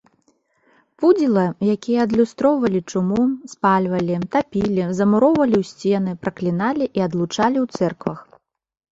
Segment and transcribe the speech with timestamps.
[1.01, 1.41] Пудзіла,
[1.73, 3.21] якія адлюстроўвалі чуму,
[3.53, 8.19] спальвалі, тапілі, замуроўвалі ў сцены, пракліналі і адлучалі ў цэрквах.